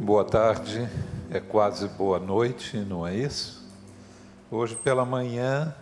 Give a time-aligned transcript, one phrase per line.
[0.00, 0.88] Boa tarde,
[1.28, 3.68] é quase boa noite, não é isso?
[4.48, 5.74] Hoje pela manhã,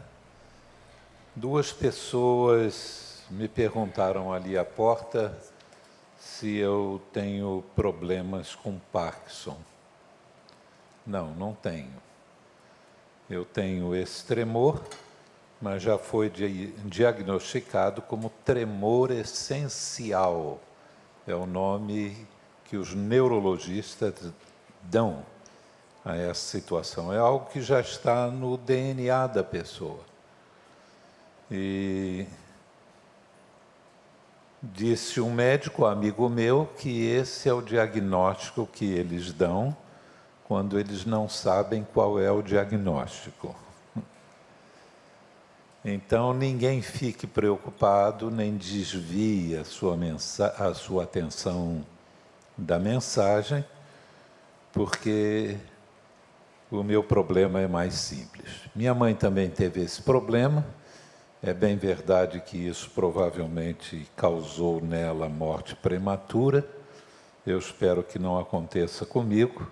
[1.34, 5.36] duas pessoas me perguntaram ali à porta
[6.18, 9.58] se eu tenho problemas com Parkinson.
[11.06, 11.92] Não, não tenho.
[13.28, 14.82] Eu tenho esse tremor,
[15.60, 16.32] mas já foi
[16.86, 20.58] diagnosticado como tremor essencial.
[21.26, 22.26] É o nome
[22.68, 24.32] que os neurologistas
[24.82, 25.24] dão
[26.04, 27.12] a essa situação.
[27.12, 30.00] É algo que já está no DNA da pessoa.
[31.50, 32.26] E
[34.62, 39.76] disse um médico amigo meu que esse é o diagnóstico que eles dão
[40.44, 43.54] quando eles não sabem qual é o diagnóstico.
[45.84, 49.96] Então ninguém fique preocupado nem desvie a sua,
[50.58, 51.84] a sua atenção
[52.56, 53.64] da mensagem,
[54.72, 55.56] porque
[56.70, 58.50] o meu problema é mais simples.
[58.74, 60.66] Minha mãe também teve esse problema.
[61.42, 66.66] É bem verdade que isso provavelmente causou nela morte prematura.
[67.46, 69.70] Eu espero que não aconteça comigo.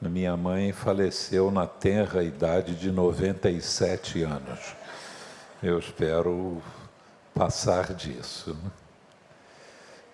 [0.00, 4.74] Minha mãe faleceu na tenra idade de 97 anos.
[5.62, 6.60] Eu espero
[7.34, 8.56] passar disso.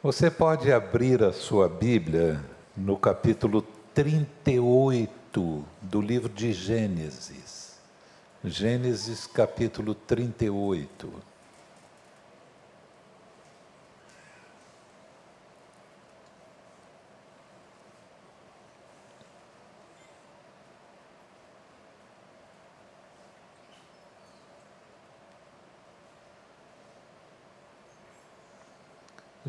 [0.00, 2.41] Você pode abrir a sua Bíblia
[2.77, 7.80] no capítulo 38 do livro de Gênesis.
[8.44, 11.12] Gênesis capítulo 38.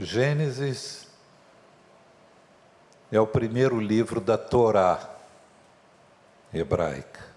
[0.02, 1.09] Gênesis
[3.11, 5.14] é o primeiro livro da Torá
[6.53, 7.28] hebraica.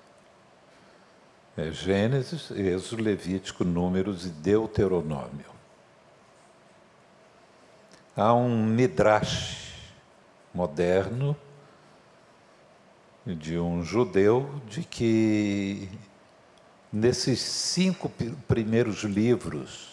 [1.56, 5.50] É Gênesis, Êxodo, Levítico, Números e Deuteronômio.
[8.16, 9.72] Há um midrash
[10.54, 11.36] moderno
[13.26, 15.88] de um judeu de que
[16.92, 18.08] nesses cinco
[18.46, 19.91] primeiros livros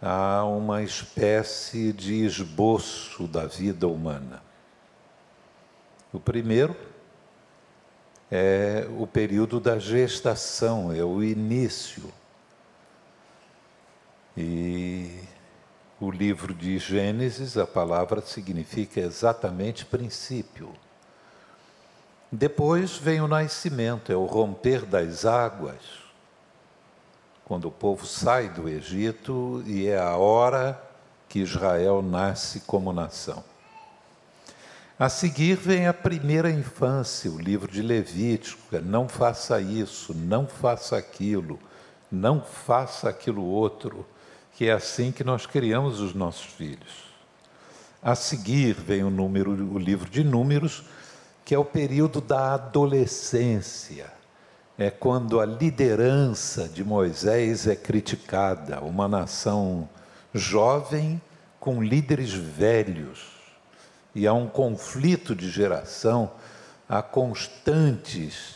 [0.00, 4.42] há uma espécie de esboço da vida humana.
[6.12, 6.74] O primeiro
[8.30, 12.12] é o período da gestação, é o início.
[14.36, 15.20] E
[16.00, 20.72] o livro de Gênesis, a palavra significa exatamente princípio.
[22.32, 26.09] Depois vem o nascimento, é o romper das águas
[27.50, 30.80] quando o povo sai do Egito e é a hora
[31.28, 33.42] que Israel nasce como nação.
[34.96, 40.46] A seguir vem a primeira infância, o livro de Levítico, é, não faça isso, não
[40.46, 41.58] faça aquilo,
[42.08, 44.06] não faça aquilo outro,
[44.54, 47.10] que é assim que nós criamos os nossos filhos.
[48.00, 50.84] A seguir vem o, número, o livro de Números,
[51.44, 54.19] que é o período da adolescência
[54.80, 59.86] é quando a liderança de Moisés é criticada, uma nação
[60.32, 61.20] jovem
[61.58, 63.26] com líderes velhos,
[64.14, 66.30] e há um conflito de geração,
[66.88, 68.54] há constantes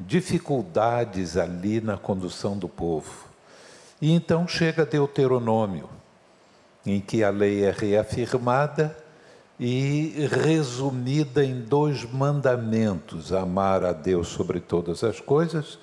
[0.00, 3.26] dificuldades ali na condução do povo.
[4.02, 5.88] E então chega Deuteronômio,
[6.84, 8.96] em que a lei é reafirmada
[9.58, 15.78] e resumida em dois mandamentos: amar a Deus sobre todas as coisas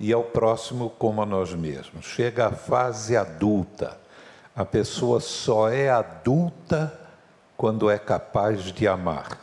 [0.00, 2.06] e ao próximo como a nós mesmos.
[2.06, 3.98] Chega a fase adulta.
[4.56, 6.98] A pessoa só é adulta
[7.56, 9.38] quando é capaz de amar.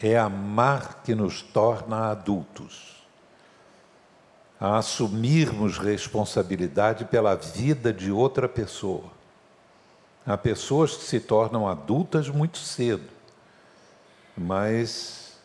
[0.00, 2.94] É amar que nos torna adultos.
[4.58, 9.13] A assumirmos responsabilidade pela vida de outra pessoa
[10.26, 13.10] Há pessoas que se tornam adultas muito cedo,
[14.34, 15.38] mas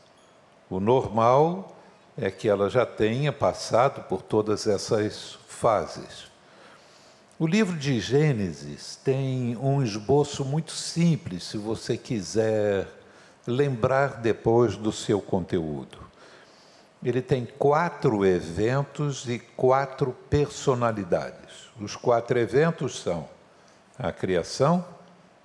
[0.70, 1.76] o normal
[2.18, 6.30] é que ela já tenha passado por todas essas fases.
[7.38, 12.88] O livro de Gênesis tem um esboço muito simples, se você quiser
[13.46, 15.98] lembrar depois do seu conteúdo.
[17.04, 21.70] Ele tem quatro eventos e quatro personalidades.
[21.80, 23.28] Os quatro eventos são
[24.00, 24.86] a criação,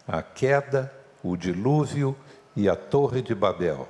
[0.07, 0.93] a queda,
[1.23, 2.17] o dilúvio
[2.55, 3.89] e a Torre de Babel.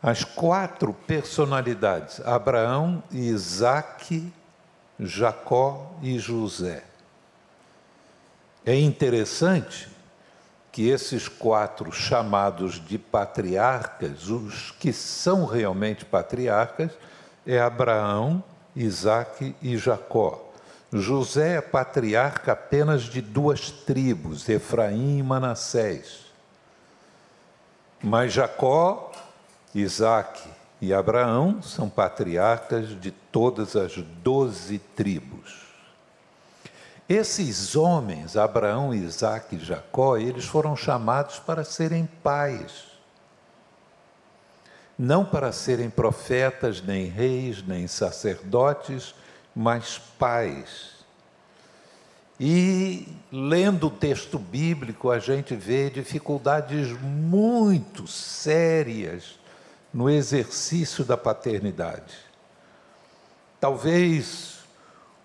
[0.00, 4.32] As quatro personalidades, Abraão, Isaac,
[5.00, 6.84] Jacó e José.
[8.64, 9.88] É interessante
[10.70, 16.92] que esses quatro chamados de patriarcas, os que são realmente patriarcas,
[17.44, 18.44] é Abraão,
[18.76, 20.47] Isaac e Jacó.
[20.92, 26.26] José é patriarca apenas de duas tribos, Efraim e Manassés.
[28.02, 29.12] Mas Jacó,
[29.74, 30.48] Isaac
[30.80, 35.66] e Abraão são patriarcas de todas as doze tribos.
[37.06, 42.86] Esses homens, Abraão, Isaac e Jacó, eles foram chamados para serem pais.
[44.98, 49.14] Não para serem profetas, nem reis, nem sacerdotes,
[49.60, 51.04] mas pais.
[52.38, 59.36] E lendo o texto bíblico, a gente vê dificuldades muito sérias
[59.92, 62.14] no exercício da paternidade.
[63.58, 64.60] Talvez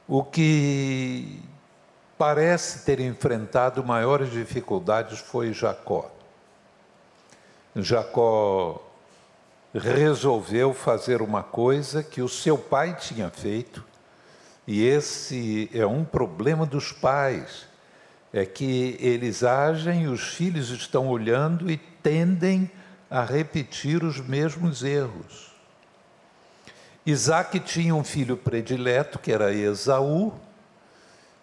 [0.07, 1.39] o que
[2.17, 6.09] parece ter enfrentado maiores dificuldades foi Jacó.
[7.75, 8.81] Jacó
[9.75, 13.92] resolveu fazer uma coisa que o seu pai tinha feito
[14.67, 17.67] e esse é um problema dos pais,
[18.31, 22.69] é que eles agem, os filhos estão olhando e tendem
[23.09, 25.51] a repetir os mesmos erros.
[27.05, 30.33] Isaac tinha um filho predileto, que era Esaú,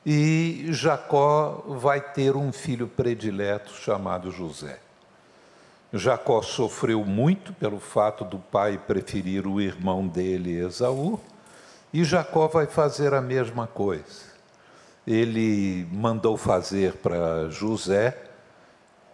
[0.05, 4.81] e Jacó vai ter um filho predileto chamado José.
[5.93, 11.21] Jacó sofreu muito pelo fato do pai preferir o irmão dele, Esaú,
[11.93, 14.31] e Jacó vai fazer a mesma coisa.
[15.07, 18.17] Ele mandou fazer para José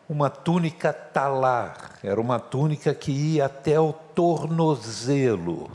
[0.09, 5.71] uma túnica talar, era uma túnica que ia até o tornozelo.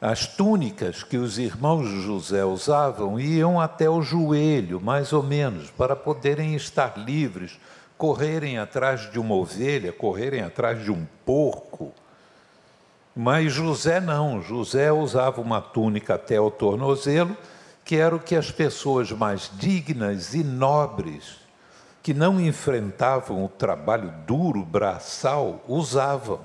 [0.00, 5.70] As túnicas que os irmãos de José usavam iam até o joelho, mais ou menos,
[5.70, 7.58] para poderem estar livres,
[7.96, 11.92] correrem atrás de uma ovelha, correrem atrás de um porco
[13.20, 17.36] mas José não, José usava uma túnica até o tornozelo,
[17.84, 21.38] que era o que as pessoas mais dignas e nobres,
[22.00, 26.38] que não enfrentavam o trabalho duro, braçal, usavam.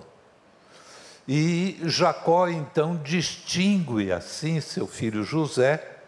[1.28, 6.00] E Jacó então distingue assim seu filho José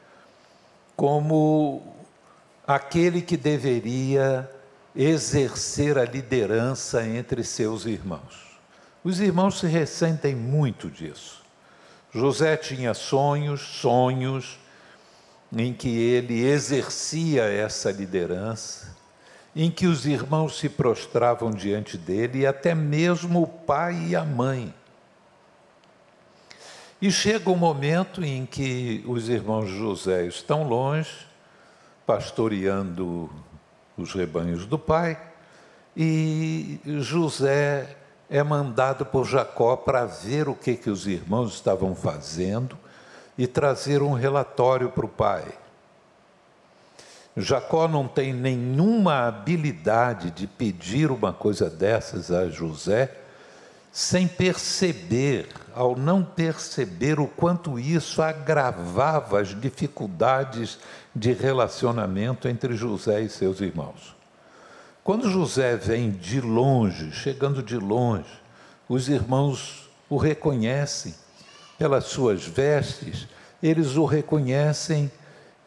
[0.95, 1.93] como
[2.65, 4.49] aquele que deveria
[4.95, 8.44] exercer a liderança entre seus irmãos.
[9.05, 11.43] Os irmãos se ressentem muito disso.
[12.11, 14.57] José tinha sonhos, sonhos
[15.55, 18.97] em que ele exercia essa liderança,
[19.55, 24.25] em que os irmãos se prostravam diante dele e até mesmo o pai e a
[24.25, 24.73] mãe.
[26.99, 31.27] E chega um momento em que os irmãos José estão longe,
[32.07, 33.29] pastoreando
[33.95, 35.21] os rebanhos do pai,
[35.95, 37.97] e José
[38.29, 42.77] é mandado por Jacó para ver o que, que os irmãos estavam fazendo
[43.37, 45.45] e trazer um relatório para o pai.
[47.37, 53.11] Jacó não tem nenhuma habilidade de pedir uma coisa dessas a José,
[53.91, 60.79] sem perceber, ao não perceber o quanto isso agravava as dificuldades
[61.13, 64.14] de relacionamento entre José e seus irmãos.
[65.05, 68.41] Quando José vem de longe, chegando de longe,
[68.89, 71.13] os irmãos o reconhecem
[71.77, 73.27] pelas suas vestes,
[73.61, 75.11] eles o reconhecem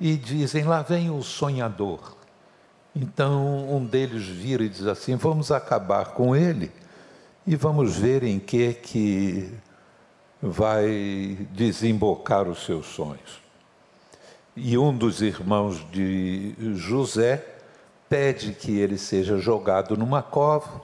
[0.00, 2.16] e dizem: Lá vem o sonhador.
[2.97, 6.73] Então um deles vira e diz assim: Vamos acabar com ele
[7.47, 9.54] e vamos ver em que que
[10.42, 13.40] vai desembocar os seus sonhos.
[14.57, 17.54] E um dos irmãos de José
[18.09, 20.83] pede que ele seja jogado numa cova.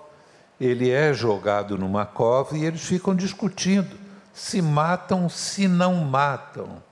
[0.61, 4.04] Ele é jogado numa cova e eles ficam discutindo
[4.35, 6.83] se matam, se não matam.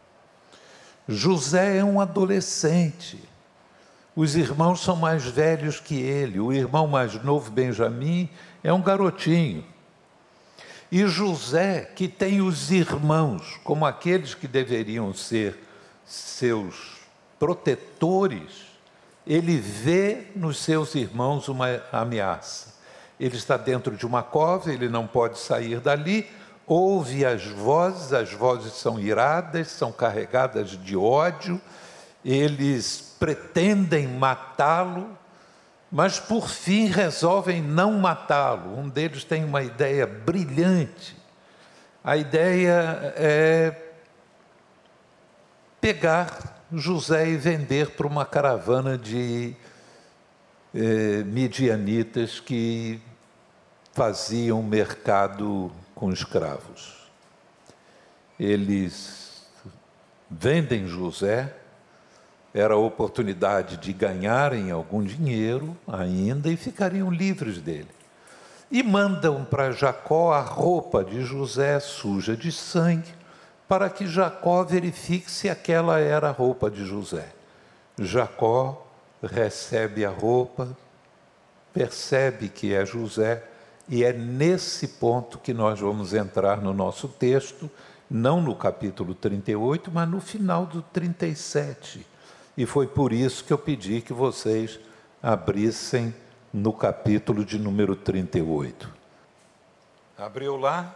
[1.08, 3.18] José é um adolescente.
[4.14, 6.38] Os irmãos são mais velhos que ele.
[6.38, 8.30] O irmão mais novo, Benjamim,
[8.62, 9.64] é um garotinho.
[10.90, 15.58] E José, que tem os irmãos como aqueles que deveriam ser
[16.04, 17.00] seus
[17.38, 18.71] protetores,
[19.26, 22.72] ele vê nos seus irmãos uma ameaça.
[23.18, 26.28] Ele está dentro de uma cova, ele não pode sair dali,
[26.66, 31.60] ouve as vozes, as vozes são iradas, são carregadas de ódio,
[32.24, 35.16] eles pretendem matá-lo,
[35.90, 38.78] mas por fim resolvem não matá-lo.
[38.78, 41.16] Um deles tem uma ideia brilhante.
[42.02, 43.76] A ideia é
[45.80, 49.54] pegar José e vender para uma caravana de
[50.74, 53.00] eh, midianitas que
[53.92, 57.10] faziam mercado com escravos.
[58.40, 59.46] Eles
[60.30, 61.54] vendem José,
[62.54, 67.88] era a oportunidade de ganharem algum dinheiro ainda e ficariam livres dele.
[68.70, 73.12] E mandam para Jacó a roupa de José suja de sangue,
[73.72, 77.32] para que Jacó verifique se aquela era a roupa de José.
[77.98, 78.86] Jacó
[79.22, 80.76] recebe a roupa,
[81.72, 83.42] percebe que é José,
[83.88, 87.70] e é nesse ponto que nós vamos entrar no nosso texto,
[88.10, 92.06] não no capítulo 38, mas no final do 37.
[92.54, 94.78] E foi por isso que eu pedi que vocês
[95.22, 96.14] abrissem
[96.52, 98.86] no capítulo de número 38.
[100.18, 100.94] Abriu lá,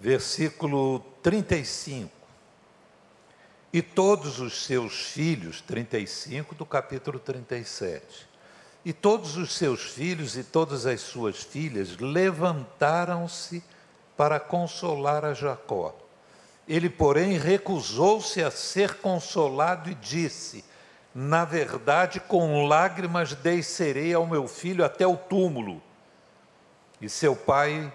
[0.00, 2.10] versículo 35
[3.72, 8.28] e todos os seus filhos, 35 do capítulo 37.
[8.84, 13.62] E todos os seus filhos e todas as suas filhas levantaram-se
[14.16, 15.94] para consolar a Jacó.
[16.66, 20.64] Ele, porém, recusou-se a ser consolado e disse:
[21.14, 25.82] Na verdade, com lágrimas descerei ao meu filho até o túmulo.
[27.00, 27.92] E seu pai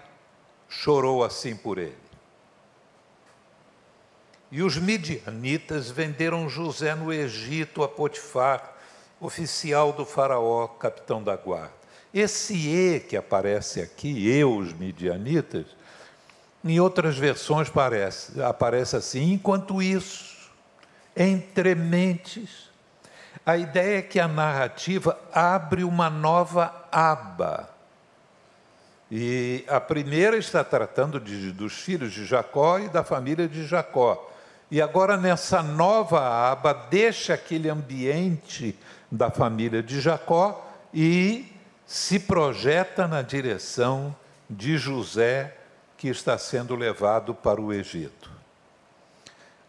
[0.68, 1.96] chorou assim por ele.
[4.50, 8.74] E os midianitas venderam José no Egito a Potifar,
[9.20, 11.74] oficial do faraó, capitão da guarda.
[12.14, 15.66] Esse E que aparece aqui, eu, os midianitas,
[16.64, 20.50] em outras versões aparece, aparece assim, enquanto isso,
[21.16, 22.70] entre mentes,
[23.44, 27.75] a ideia é que a narrativa abre uma nova aba.
[29.10, 34.32] E a primeira está tratando de, dos filhos de Jacó e da família de Jacó.
[34.70, 38.76] E agora, nessa nova aba, deixa aquele ambiente
[39.10, 41.52] da família de Jacó e
[41.86, 44.14] se projeta na direção
[44.50, 45.56] de José,
[45.96, 48.30] que está sendo levado para o Egito.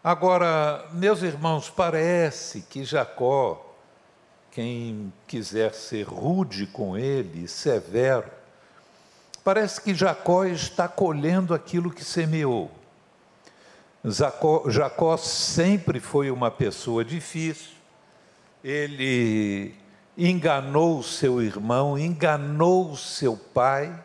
[0.02, 3.74] Agora, meus irmãos, parece que Jacó,
[4.50, 8.37] quem quiser ser rude com ele, severo,
[9.48, 12.70] parece que Jacó está colhendo aquilo que semeou.
[14.04, 17.70] Jacó, Jacó sempre foi uma pessoa difícil,
[18.62, 19.74] ele
[20.18, 23.98] enganou seu irmão, enganou seu pai,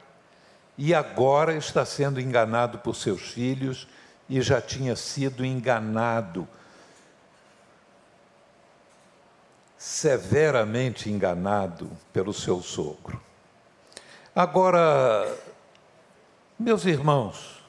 [0.77, 3.85] e agora está sendo enganado por seus filhos
[4.29, 6.47] e já tinha sido enganado,
[9.77, 13.32] severamente enganado pelo seu sogro.
[14.35, 15.31] Agora,
[16.57, 17.63] meus irmãos,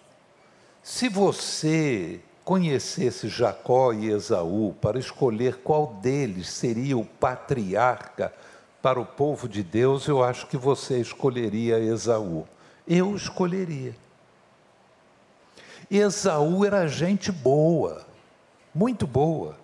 [0.82, 8.32] se você conhecesse Jacó e Esaú para escolher qual deles seria o patriarca
[8.80, 12.48] para o povo de Deus, eu acho que você escolheria Esaú.
[12.88, 13.94] Eu escolheria.
[15.90, 18.06] Esaú era gente boa,
[18.74, 19.54] muito boa.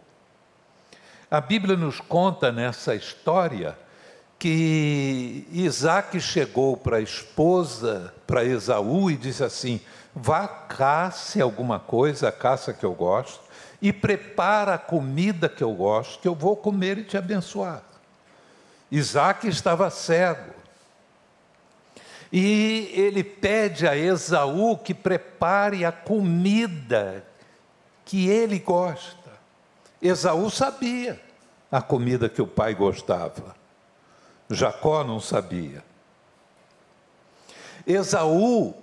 [1.30, 3.75] A Bíblia nos conta nessa história
[4.40, 9.78] que Isaac chegou para a esposa, para Esaú, e disse assim:
[10.14, 13.42] vá caça alguma coisa, a caça que eu gosto,
[13.82, 17.82] e prepara a comida que eu gosto, que eu vou comer e te abençoar.
[18.90, 20.54] Isaac estava cego.
[22.32, 27.25] E ele pede a Esaú que prepare a comida
[28.06, 29.30] que ele gosta.
[30.00, 31.20] Esaú sabia
[31.70, 33.60] a comida que o pai gostava.
[34.50, 35.85] Jacó não sabia.
[37.87, 38.75] Esaú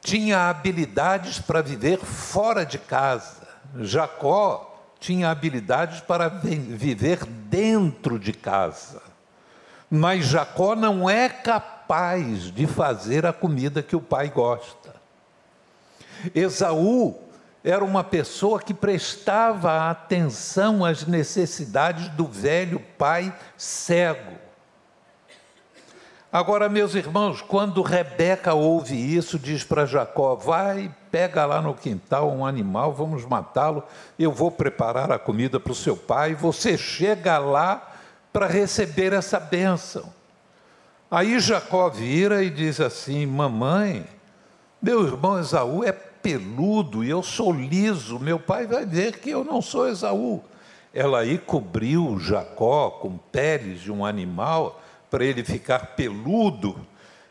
[0.00, 3.48] tinha habilidades para viver fora de casa.
[3.80, 9.02] Jacó tinha habilidades para viver dentro de casa.
[9.90, 14.94] Mas Jacó não é capaz de fazer a comida que o pai gosta.
[16.34, 17.18] Esaú
[17.62, 24.43] era uma pessoa que prestava atenção às necessidades do velho pai cego.
[26.34, 32.28] Agora, meus irmãos, quando Rebeca ouve isso, diz para Jacó: vai, pega lá no quintal
[32.28, 33.84] um animal, vamos matá-lo,
[34.18, 37.88] eu vou preparar a comida para o seu pai, você chega lá
[38.32, 40.12] para receber essa bênção.
[41.08, 44.04] Aí Jacó vira e diz assim: Mamãe,
[44.82, 49.44] meu irmão Esaú é peludo e eu sou liso, meu pai vai ver que eu
[49.44, 50.42] não sou Esaú.
[50.92, 54.80] Ela aí cobriu Jacó com peles de um animal
[55.14, 56.84] para ele ficar peludo.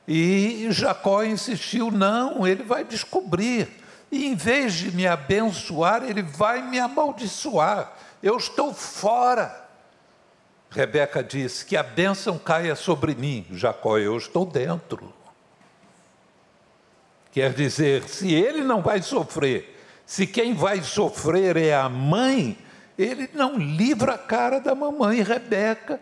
[0.08, 3.68] E Jacó insistiu: não, ele vai descobrir.
[4.10, 7.92] E em vez de me abençoar, ele vai me amaldiçoar.
[8.22, 9.68] Eu estou fora.
[10.70, 13.46] Rebeca disse: Que a bênção caia sobre mim.
[13.52, 15.14] Jacó, eu estou dentro.
[17.34, 22.58] Quer dizer, se ele não vai sofrer, se quem vai sofrer é a mãe,
[22.98, 26.00] ele não livra a cara da mamãe Rebeca,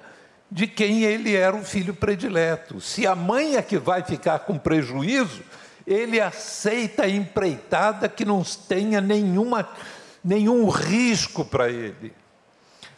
[0.52, 2.82] de quem ele era o filho predileto.
[2.82, 5.42] Se a mãe é que vai ficar com prejuízo,
[5.88, 9.68] ele aceita a empreitada que não tenha nenhuma,
[10.22, 12.14] nenhum risco para ele.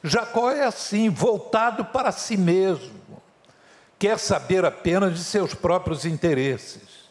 [0.04, 3.22] Jacó é assim, voltado para si mesmo,
[4.00, 7.04] quer saber apenas de seus próprios interesses.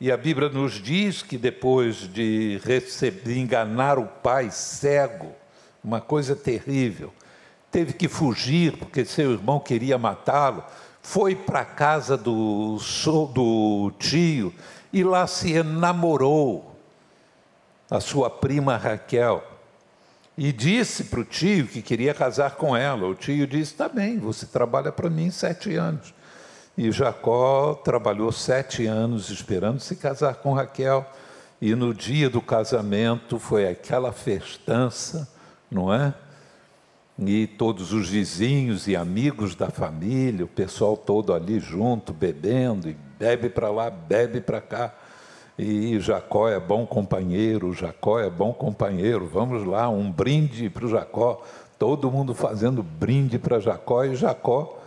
[0.00, 5.32] E a Bíblia nos diz que depois de receber, enganar o pai cego,
[5.82, 7.12] uma coisa terrível,
[7.70, 10.64] teve que fugir porque seu irmão queria matá-lo,
[11.02, 12.78] foi para a casa do,
[13.32, 14.52] do tio
[14.92, 16.76] e lá se enamorou
[17.90, 19.42] a sua prima Raquel
[20.36, 23.06] e disse para o tio que queria casar com ela.
[23.06, 26.14] O tio disse: Tá bem, você trabalha para mim sete anos.
[26.78, 31.04] E Jacó trabalhou sete anos esperando se casar com Raquel.
[31.60, 35.28] E no dia do casamento foi aquela festança,
[35.70, 36.14] não é?
[37.22, 42.96] E todos os vizinhos e amigos da família, o pessoal todo ali junto, bebendo, e
[43.18, 44.94] bebe para lá, bebe para cá.
[45.58, 49.26] E Jacó é bom companheiro, Jacó é bom companheiro.
[49.26, 51.42] Vamos lá, um brinde para o Jacó.
[51.78, 54.02] Todo mundo fazendo brinde para Jacó.
[54.04, 54.78] E Jacó,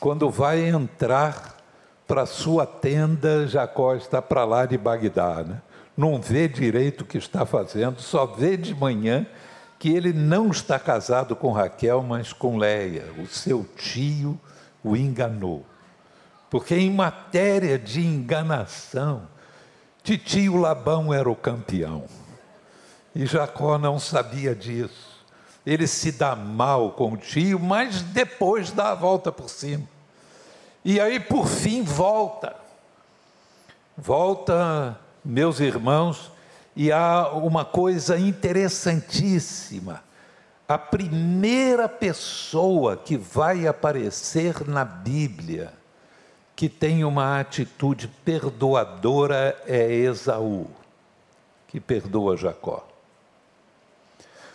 [0.00, 1.56] quando vai entrar
[2.04, 5.44] para sua tenda, Jacó está para lá de Bagdá.
[5.44, 5.62] Né?
[5.96, 9.24] Não vê direito o que está fazendo, só vê de manhã
[9.78, 13.04] que ele não está casado com Raquel, mas com Leia.
[13.18, 14.38] O seu tio
[14.82, 15.64] o enganou.
[16.50, 19.28] Porque em matéria de enganação,
[20.02, 22.04] Titio Labão era o campeão.
[23.14, 25.16] E Jacó não sabia disso.
[25.66, 29.86] Ele se dá mal com o tio, mas depois dá a volta por cima.
[30.84, 32.54] E aí, por fim, volta.
[33.96, 36.30] Volta, meus irmãos,
[36.76, 40.04] e há uma coisa interessantíssima.
[40.68, 45.72] A primeira pessoa que vai aparecer na Bíblia
[46.54, 50.66] que tem uma atitude perdoadora é Esaú,
[51.68, 52.86] que perdoa Jacó.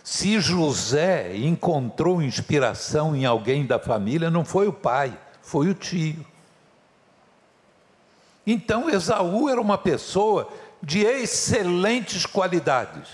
[0.03, 6.25] Se José encontrou inspiração em alguém da família, não foi o pai, foi o tio.
[8.45, 10.49] Então Esaú era uma pessoa
[10.81, 13.07] de excelentes qualidades,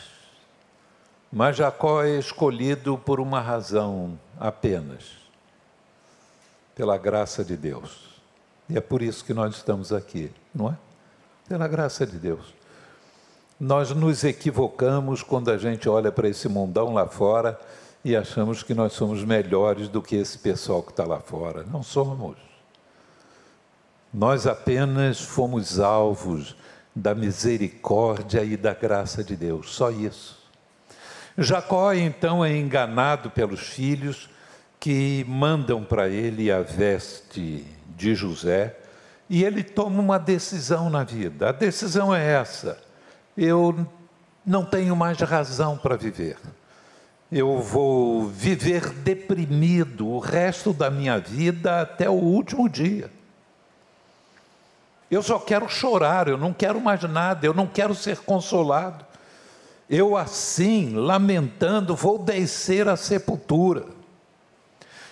[1.32, 5.04] mas Jacó é escolhido por uma razão apenas:
[6.74, 8.08] pela graça de Deus.
[8.70, 10.78] E é por isso que nós estamos aqui, não é?
[11.48, 12.54] Pela graça de Deus.
[13.60, 17.60] Nós nos equivocamos quando a gente olha para esse mundão lá fora
[18.04, 21.64] e achamos que nós somos melhores do que esse pessoal que está lá fora.
[21.64, 22.38] Não somos.
[24.14, 26.56] Nós apenas fomos alvos
[26.98, 30.38] da misericórdia e da graça de Deus, só isso.
[31.38, 34.28] Jacó então é enganado pelos filhos
[34.80, 37.64] que mandam para ele a veste
[37.96, 38.76] de José
[39.30, 41.50] e ele toma uma decisão na vida.
[41.50, 42.80] A decisão é essa:
[43.38, 43.88] eu
[44.44, 46.38] não tenho mais razão para viver.
[47.32, 53.12] Eu vou viver deprimido o resto da minha vida até o último dia.
[55.10, 59.06] Eu só quero chorar, eu não quero mais nada, eu não quero ser consolado.
[59.90, 63.86] Eu, assim, lamentando, vou descer à sepultura.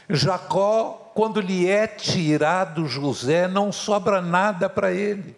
[0.09, 5.33] Jacó quando lhe é tirado José, não sobra nada para ele.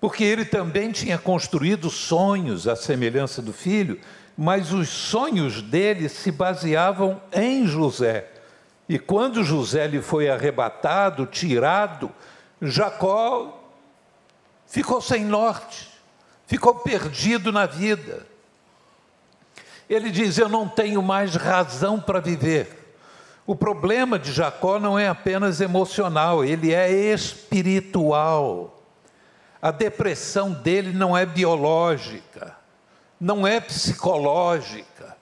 [0.00, 4.00] Porque ele também tinha construído sonhos à semelhança do filho,
[4.38, 8.28] mas os sonhos dele se baseavam em José.
[8.88, 12.12] E quando José lhe foi arrebatado, tirado,
[12.62, 13.58] Jacó
[14.66, 15.88] ficou sem norte,
[16.46, 18.26] ficou perdido na vida.
[19.88, 22.94] Ele diz: Eu não tenho mais razão para viver.
[23.46, 28.80] O problema de Jacó não é apenas emocional, ele é espiritual.
[29.60, 32.56] A depressão dele não é biológica,
[33.20, 35.16] não é psicológica.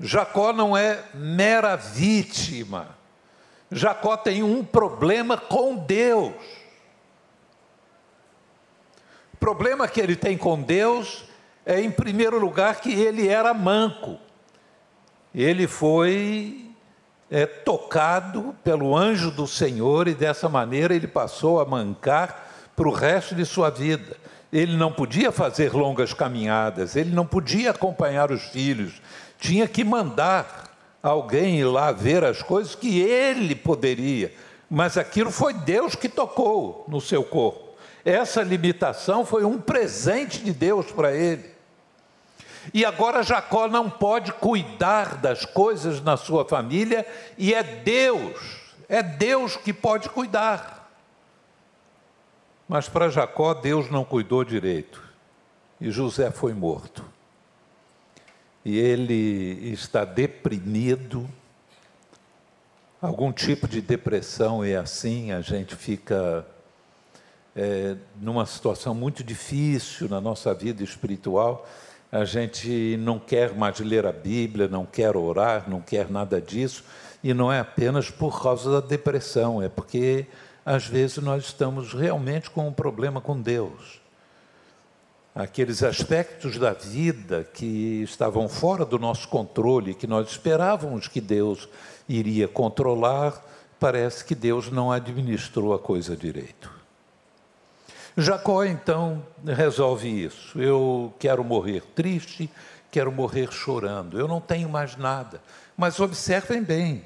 [0.00, 2.95] Jacó não é mera vítima.
[3.70, 6.34] Jacó tem um problema com Deus.
[9.34, 11.24] O problema que ele tem com Deus
[11.64, 14.18] é, em primeiro lugar, que ele era manco.
[15.34, 16.70] Ele foi
[17.30, 22.92] é, tocado pelo anjo do Senhor e dessa maneira ele passou a mancar para o
[22.92, 24.16] resto de sua vida.
[24.52, 29.02] Ele não podia fazer longas caminhadas, ele não podia acompanhar os filhos,
[29.38, 30.65] tinha que mandar
[31.06, 34.34] alguém ir lá ver as coisas que ele poderia,
[34.68, 37.76] mas aquilo foi Deus que tocou no seu corpo.
[38.04, 41.54] Essa limitação foi um presente de Deus para ele.
[42.74, 47.06] E agora Jacó não pode cuidar das coisas na sua família,
[47.38, 50.90] e é Deus, é Deus que pode cuidar.
[52.68, 55.00] Mas para Jacó, Deus não cuidou direito,
[55.80, 57.15] e José foi morto.
[58.68, 61.24] E ele está deprimido,
[63.00, 66.44] algum tipo de depressão, e assim a gente fica
[67.54, 71.64] é, numa situação muito difícil na nossa vida espiritual.
[72.10, 76.82] A gente não quer mais ler a Bíblia, não quer orar, não quer nada disso,
[77.22, 80.26] e não é apenas por causa da depressão, é porque
[80.64, 84.04] às vezes nós estamos realmente com um problema com Deus.
[85.36, 91.68] Aqueles aspectos da vida que estavam fora do nosso controle, que nós esperávamos que Deus
[92.08, 93.44] iria controlar,
[93.78, 96.70] parece que Deus não administrou a coisa direito.
[98.16, 100.58] Jacó então resolve isso.
[100.58, 102.48] Eu quero morrer triste,
[102.90, 104.18] quero morrer chorando.
[104.18, 105.42] Eu não tenho mais nada.
[105.76, 107.04] Mas observem bem: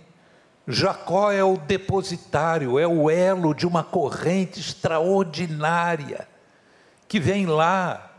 [0.69, 6.29] Jacó é o depositário, é o elo de uma corrente extraordinária
[7.09, 8.10] que vem lá,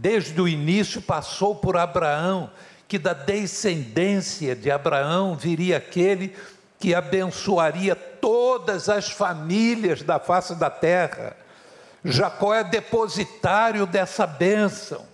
[0.00, 2.50] desde o início passou por Abraão,
[2.88, 6.34] que da descendência de Abraão viria aquele
[6.78, 11.36] que abençoaria todas as famílias da face da terra.
[12.02, 15.04] Jacó é depositário dessa bênção.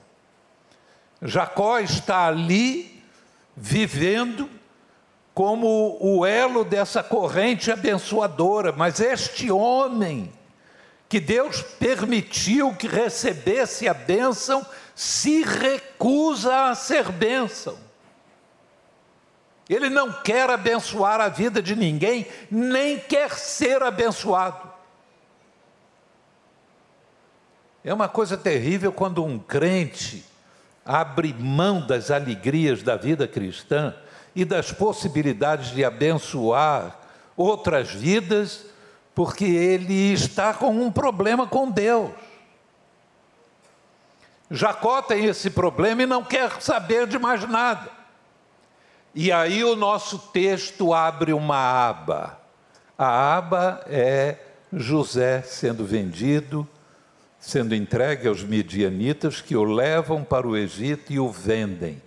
[1.21, 3.03] Jacó está ali
[3.57, 4.49] vivendo
[5.35, 10.33] como o elo dessa corrente abençoadora, mas este homem
[11.09, 17.79] que Deus permitiu que recebesse a bênção se recusa a ser bênção.
[19.69, 24.73] Ele não quer abençoar a vida de ninguém, nem quer ser abençoado.
[27.85, 30.25] É uma coisa terrível quando um crente
[30.85, 33.95] abre mão das alegrias da vida cristã
[34.35, 36.97] e das possibilidades de abençoar
[37.37, 38.67] outras vidas,
[39.17, 42.11] porque ele está com um problema com Deus.
[44.51, 47.91] Jacó tem esse problema e não quer saber de mais nada.
[49.15, 52.39] E aí o nosso texto abre uma aba.
[52.99, 54.37] A aba é
[54.71, 56.69] José sendo vendido
[57.39, 62.03] sendo entregue aos midianitas que o levam para o Egito e o vendem.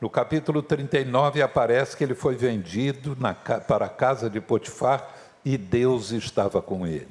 [0.00, 5.08] No capítulo 39 aparece que ele foi vendido na, para a casa de Potifar
[5.44, 7.08] e Deus estava com ele.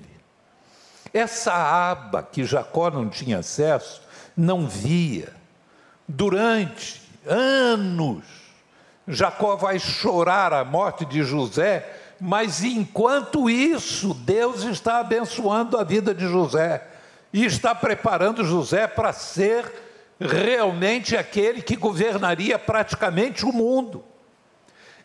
[1.13, 1.53] Essa
[1.91, 4.01] aba que Jacó não tinha acesso,
[4.35, 5.33] não via.
[6.07, 8.23] Durante anos,
[9.07, 16.13] Jacó vai chorar a morte de José, mas enquanto isso, Deus está abençoando a vida
[16.13, 16.87] de José
[17.33, 19.65] e está preparando José para ser
[20.19, 24.03] realmente aquele que governaria praticamente o mundo.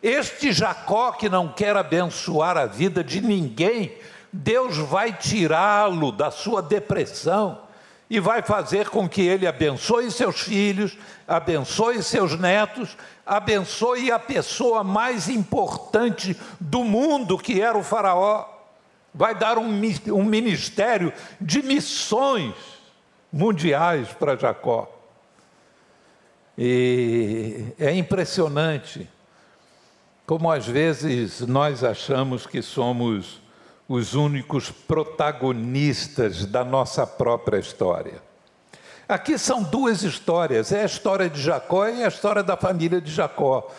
[0.01, 3.97] Este Jacó que não quer abençoar a vida de ninguém,
[4.31, 7.61] Deus vai tirá-lo da sua depressão
[8.09, 14.83] e vai fazer com que ele abençoe seus filhos, abençoe seus netos, abençoe a pessoa
[14.83, 18.57] mais importante do mundo, que era o Faraó
[19.17, 19.81] vai dar um,
[20.13, 22.53] um ministério de missões
[23.33, 24.93] mundiais para Jacó.
[26.55, 29.09] E é impressionante
[30.27, 33.41] como às vezes nós achamos que somos
[33.87, 38.21] os únicos protagonistas da nossa própria história.
[39.07, 43.09] Aqui são duas histórias: é a história de Jacó e a história da família de
[43.09, 43.71] Jacó.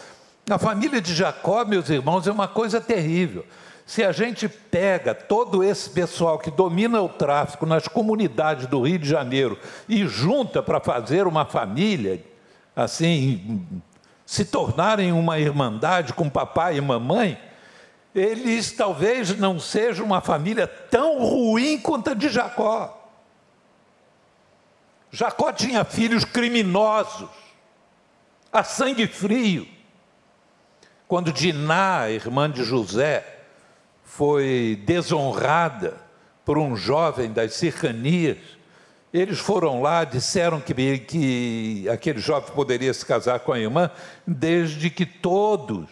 [0.49, 3.45] A família de Jacó, meus irmãos, é uma coisa terrível.
[3.85, 8.99] Se a gente pega todo esse pessoal que domina o tráfico nas comunidades do Rio
[8.99, 12.25] de Janeiro e junta para fazer uma família,
[12.75, 13.67] assim,
[14.29, 17.41] se tornarem uma irmandade com papai e mamãe,
[18.15, 23.11] eles talvez não sejam uma família tão ruim quanto a de Jacó.
[25.11, 27.31] Jacó tinha filhos criminosos,
[28.53, 29.67] a sangue frio.
[31.07, 33.25] Quando Diná, irmã de José,
[34.05, 35.97] foi desonrada
[36.45, 38.37] por um jovem das cercanias.
[39.13, 43.91] Eles foram lá, disseram que, que aquele jovem poderia se casar com a irmã,
[44.27, 45.89] desde que todos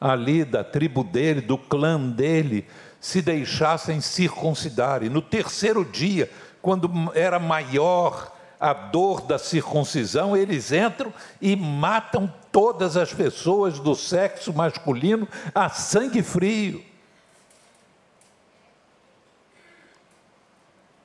[0.00, 2.66] ali da tribo dele, do clã dele,
[3.00, 5.02] se deixassem circuncidar.
[5.02, 6.30] E no terceiro dia,
[6.62, 13.94] quando era maior a dor da circuncisão, eles entram e matam todas as pessoas do
[13.94, 16.82] sexo masculino a sangue frio.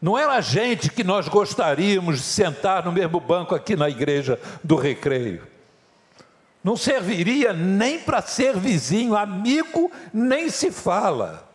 [0.01, 4.39] Não era a gente que nós gostaríamos de sentar no mesmo banco aqui na igreja
[4.63, 5.45] do recreio.
[6.63, 11.47] Não serviria nem para ser vizinho, amigo nem se fala.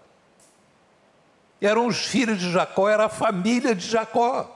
[1.61, 4.51] Eram os filhos de Jacó, era a família de Jacó.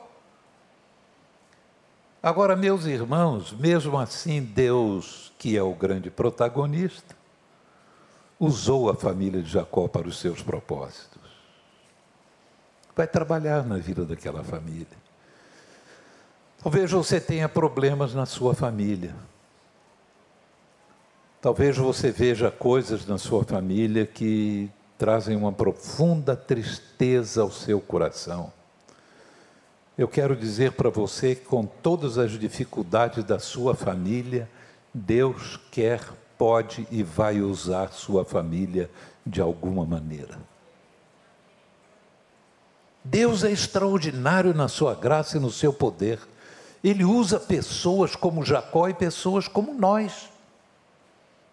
[2.23, 7.17] Agora, meus irmãos, mesmo assim, Deus, que é o grande protagonista,
[8.39, 11.18] usou a família de Jacó para os seus propósitos.
[12.99, 14.99] Vai trabalhar na vida daquela família.
[16.61, 19.15] Talvez você tenha problemas na sua família.
[21.41, 28.53] Talvez você veja coisas na sua família que trazem uma profunda tristeza ao seu coração.
[29.97, 34.51] Eu quero dizer para você que, com todas as dificuldades da sua família,
[34.93, 36.01] Deus quer,
[36.37, 38.91] pode e vai usar sua família
[39.25, 40.37] de alguma maneira.
[43.05, 46.21] Deus é extraordinário na sua graça e no seu poder.
[46.83, 50.29] Ele usa pessoas como Jacó e pessoas como nós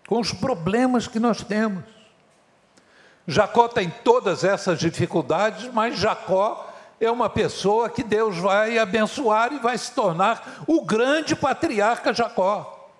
[0.08, 1.84] com os problemas que nós temos.
[3.28, 9.60] Jacó tem todas essas dificuldades, mas Jacó é uma pessoa que Deus vai abençoar e
[9.60, 12.92] vai se tornar o grande patriarca Jacó.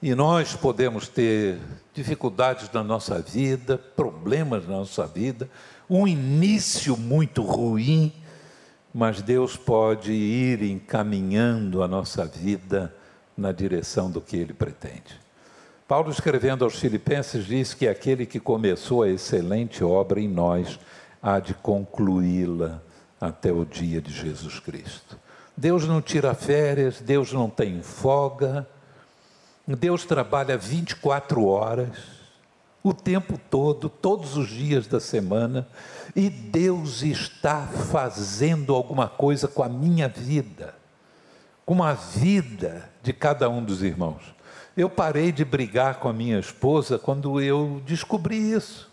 [0.00, 1.60] E nós podemos ter
[1.92, 5.48] dificuldades na nossa vida, problemas na nossa vida,
[5.88, 8.12] um início muito ruim,
[8.94, 12.94] mas Deus pode ir encaminhando a nossa vida
[13.36, 15.20] na direção do que ele pretende.
[15.86, 20.78] Paulo, escrevendo aos Filipenses, diz que aquele que começou a excelente obra em nós
[21.22, 22.82] há de concluí-la
[23.20, 25.18] até o dia de Jesus Cristo.
[25.56, 28.66] Deus não tira férias, Deus não tem folga,
[29.66, 31.96] Deus trabalha 24 horas,
[32.82, 35.68] o tempo todo, todos os dias da semana,
[36.16, 40.82] e Deus está fazendo alguma coisa com a minha vida
[41.64, 44.22] com a vida de cada um dos irmãos.
[44.76, 48.90] Eu parei de brigar com a minha esposa quando eu descobri isso.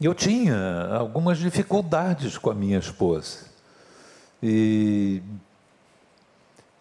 [0.00, 3.46] Eu tinha algumas dificuldades com a minha esposa.
[4.42, 5.22] E,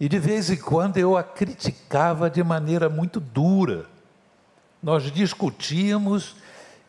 [0.01, 3.85] e de vez em quando eu a criticava de maneira muito dura.
[4.81, 6.35] Nós discutíamos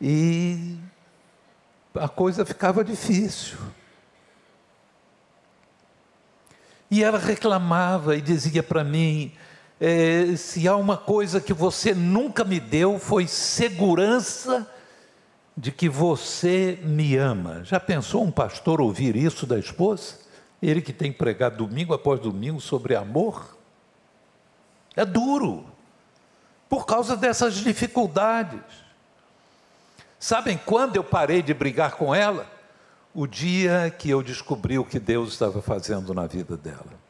[0.01, 0.79] e
[1.93, 3.59] a coisa ficava difícil.
[6.89, 9.31] E ela reclamava e dizia para mim:
[9.79, 14.67] é, se há uma coisa que você nunca me deu, foi segurança
[15.55, 17.63] de que você me ama.
[17.63, 20.22] Já pensou um pastor ouvir isso da esposa?
[20.63, 23.57] Ele que tem pregado domingo após domingo sobre amor?
[24.95, 25.65] É duro,
[26.69, 28.61] por causa dessas dificuldades.
[30.19, 32.53] Sabem quando eu parei de brigar com ela?
[33.13, 37.03] o dia que eu descobri o que Deus estava fazendo na vida dela.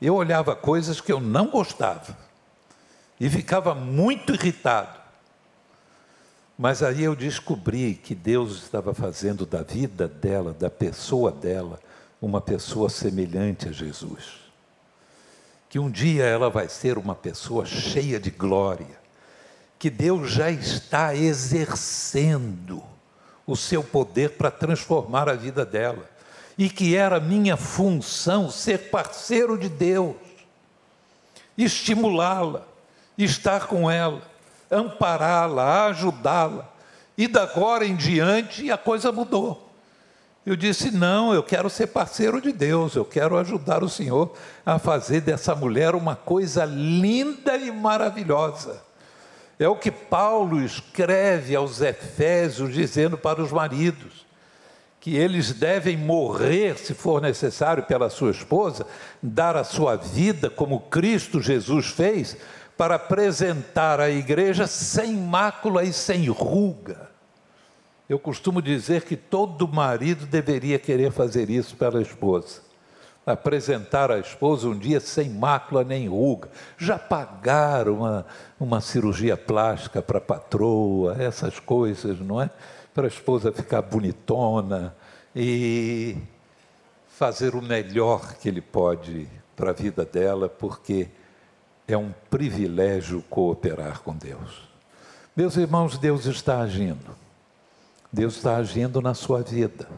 [0.00, 2.16] Eu olhava coisas que eu não gostava
[3.18, 5.00] e ficava muito irritado.
[6.58, 11.80] Mas aí eu descobri que Deus estava fazendo da vida dela, da pessoa dela,
[12.22, 14.40] uma pessoa semelhante a Jesus.
[15.68, 19.02] Que um dia ela vai ser uma pessoa cheia de glória,
[19.76, 22.80] que Deus já está exercendo
[23.44, 26.08] o seu poder para transformar a vida dela.
[26.56, 30.14] E que era minha função ser parceiro de Deus,
[31.58, 32.62] estimulá-la,
[33.18, 34.22] estar com ela,
[34.70, 36.70] ampará-la, ajudá-la.
[37.18, 39.71] E da agora em diante a coisa mudou.
[40.44, 44.32] Eu disse: não, eu quero ser parceiro de Deus, eu quero ajudar o Senhor
[44.66, 48.82] a fazer dessa mulher uma coisa linda e maravilhosa.
[49.58, 54.26] É o que Paulo escreve aos Efésios, dizendo para os maridos
[54.98, 58.86] que eles devem morrer, se for necessário, pela sua esposa,
[59.20, 62.36] dar a sua vida, como Cristo Jesus fez,
[62.76, 67.11] para apresentar a igreja sem mácula e sem ruga.
[68.08, 72.72] Eu costumo dizer que todo marido deveria querer fazer isso pela esposa
[73.24, 76.50] apresentar a esposa um dia sem mácula nem ruga.
[76.76, 78.26] Já pagaram uma,
[78.58, 82.50] uma cirurgia plástica para a patroa, essas coisas, não é?
[82.92, 84.94] Para a esposa ficar bonitona
[85.34, 86.16] e
[87.08, 91.08] fazer o melhor que ele pode para a vida dela, porque
[91.86, 94.68] é um privilégio cooperar com Deus.
[95.34, 97.22] Meus irmãos, Deus está agindo.
[98.12, 99.88] Deus está agindo na sua vida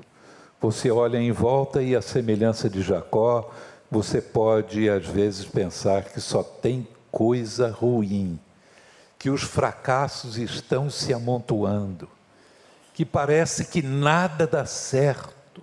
[0.60, 3.50] Você olha em volta e, a semelhança de Jacó,
[3.90, 8.38] você pode às vezes pensar que só tem coisa ruim,
[9.18, 12.08] que os fracassos estão se amontoando,
[12.92, 15.62] que parece que nada dá certo.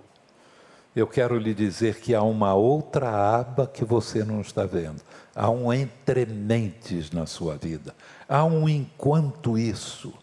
[0.95, 5.01] Eu quero lhe dizer que há uma outra aba que você não está vendo.
[5.35, 7.95] Há um entrementes na sua vida.
[8.27, 10.13] Há um enquanto isso.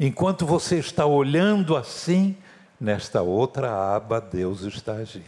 [0.00, 2.36] Enquanto você está olhando assim,
[2.80, 5.26] nesta outra aba, Deus está agindo.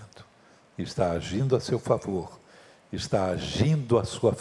[0.79, 2.39] Está agindo a seu favor.
[2.93, 4.37] Está agindo sua,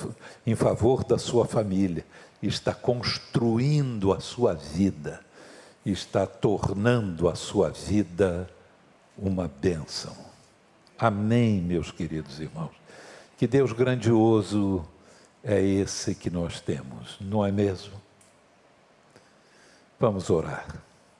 [0.45, 2.05] em favor da sua família.
[2.41, 5.19] Está construindo a sua vida.
[5.85, 8.49] Está tornando a sua vida
[9.17, 10.15] uma bênção.
[10.97, 12.71] Amém, meus queridos irmãos.
[13.37, 14.85] Que Deus grandioso
[15.43, 17.93] é esse que nós temos, não é mesmo?
[19.99, 20.65] Vamos orar.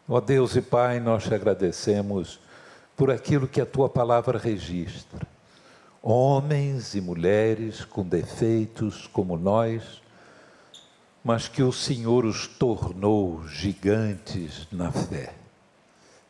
[0.07, 2.39] Ó Deus e Pai, nós te agradecemos
[2.95, 5.27] por aquilo que a tua palavra registra.
[6.01, 10.01] Homens e mulheres com defeitos como nós,
[11.21, 15.33] mas que o Senhor os tornou gigantes na fé,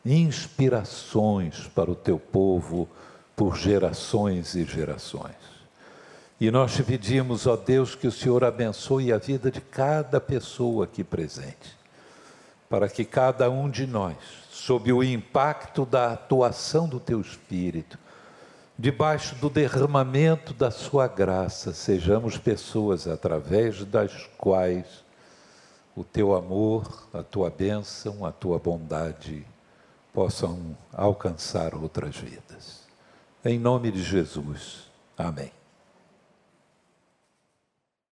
[0.04, 2.88] inspirações para o teu povo
[3.36, 5.36] por gerações e gerações.
[6.40, 10.86] E nós te pedimos, ó Deus, que o Senhor abençoe a vida de cada pessoa
[10.86, 11.79] aqui presente
[12.70, 14.16] para que cada um de nós,
[14.48, 17.98] sob o impacto da atuação do Teu Espírito,
[18.78, 25.04] debaixo do derramamento da Sua graça, sejamos pessoas através das quais
[25.96, 29.44] o Teu amor, a Tua bênção, a Tua bondade
[30.14, 32.86] possam alcançar outras vidas.
[33.44, 34.88] Em nome de Jesus.
[35.18, 35.59] Amém.